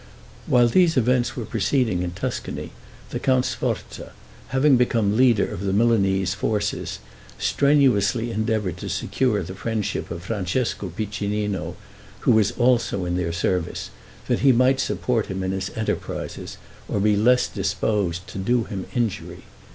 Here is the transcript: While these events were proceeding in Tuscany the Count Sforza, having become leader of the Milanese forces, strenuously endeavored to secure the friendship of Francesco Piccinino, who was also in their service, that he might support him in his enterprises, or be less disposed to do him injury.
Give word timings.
While 0.47 0.67
these 0.67 0.97
events 0.97 1.35
were 1.35 1.45
proceeding 1.45 2.01
in 2.01 2.13
Tuscany 2.13 2.71
the 3.11 3.19
Count 3.19 3.45
Sforza, 3.45 4.13
having 4.47 4.75
become 4.75 5.15
leader 5.15 5.45
of 5.45 5.61
the 5.61 5.73
Milanese 5.73 6.33
forces, 6.33 6.97
strenuously 7.37 8.31
endeavored 8.31 8.77
to 8.77 8.89
secure 8.89 9.43
the 9.43 9.53
friendship 9.53 10.09
of 10.09 10.23
Francesco 10.23 10.89
Piccinino, 10.89 11.75
who 12.21 12.31
was 12.31 12.49
also 12.53 13.05
in 13.05 13.15
their 13.15 13.31
service, 13.31 13.91
that 14.27 14.39
he 14.39 14.51
might 14.51 14.79
support 14.79 15.27
him 15.27 15.43
in 15.43 15.51
his 15.51 15.69
enterprises, 15.77 16.57
or 16.87 16.99
be 16.99 17.15
less 17.15 17.47
disposed 17.47 18.25
to 18.29 18.39
do 18.39 18.63
him 18.63 18.87
injury. 18.95 19.43